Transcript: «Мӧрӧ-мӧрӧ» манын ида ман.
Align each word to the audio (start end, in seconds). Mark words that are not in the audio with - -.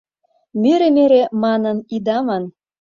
«Мӧрӧ-мӧрӧ» 0.61 1.21
манын 1.43 1.77
ида 1.95 2.17
ман. 2.25 2.43